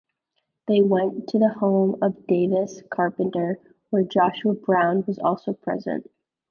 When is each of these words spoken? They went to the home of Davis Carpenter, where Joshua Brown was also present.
They 0.67 0.81
went 0.81 1.29
to 1.29 1.37
the 1.37 1.49
home 1.49 1.99
of 2.01 2.25
Davis 2.25 2.81
Carpenter, 2.89 3.59
where 3.91 4.01
Joshua 4.01 4.55
Brown 4.55 5.03
was 5.05 5.19
also 5.19 5.53
present. 5.53 6.09